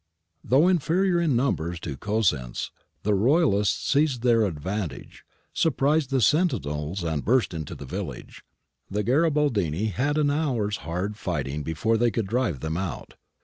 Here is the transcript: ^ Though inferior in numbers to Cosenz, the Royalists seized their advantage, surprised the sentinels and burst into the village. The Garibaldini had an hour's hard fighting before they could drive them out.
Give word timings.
^ 0.47 0.49
Though 0.49 0.67
inferior 0.67 1.21
in 1.21 1.35
numbers 1.35 1.79
to 1.81 1.95
Cosenz, 1.95 2.71
the 3.03 3.13
Royalists 3.13 3.87
seized 3.87 4.23
their 4.23 4.45
advantage, 4.47 5.23
surprised 5.53 6.09
the 6.09 6.21
sentinels 6.21 7.03
and 7.03 7.23
burst 7.23 7.53
into 7.53 7.75
the 7.75 7.85
village. 7.85 8.43
The 8.89 9.03
Garibaldini 9.03 9.91
had 9.91 10.17
an 10.17 10.31
hour's 10.31 10.77
hard 10.77 11.17
fighting 11.17 11.61
before 11.61 11.97
they 11.97 12.09
could 12.09 12.25
drive 12.25 12.61
them 12.61 12.77
out. 12.77 13.13